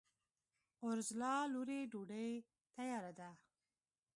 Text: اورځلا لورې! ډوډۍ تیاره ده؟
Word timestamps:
اورځلا 0.83 1.35
لورې! 1.53 1.79
ډوډۍ 1.91 2.29
تیاره 2.75 3.11
ده؟ 3.19 3.29